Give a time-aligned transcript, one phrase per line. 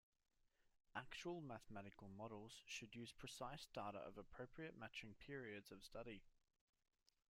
[0.95, 6.23] Actual mathematical models should use precise data of appropriate matching periods of study.